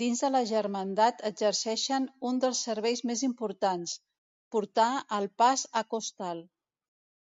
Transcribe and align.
Dins 0.00 0.18
de 0.24 0.28
la 0.32 0.40
germandat 0.50 1.22
exerceixen 1.28 2.08
un 2.30 2.42
dels 2.44 2.60
serveis 2.68 3.02
més 3.12 3.24
importants: 3.30 3.96
portar 4.56 4.90
el 5.20 5.30
pas 5.44 5.64
a 5.82 5.84
costal. 5.96 6.44